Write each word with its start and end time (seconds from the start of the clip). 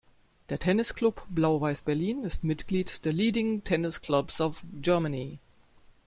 Der 0.49 0.57
Tennisclub 0.57 1.27
Blau-Weiss 1.29 1.83
Berlin 1.83 2.23
ist 2.23 2.43
Mitglied 2.43 3.05
der 3.05 3.13
Leading 3.13 3.63
Tennis 3.63 4.01
Clubs 4.01 4.41
of 4.41 4.63
Germany. 4.81 5.37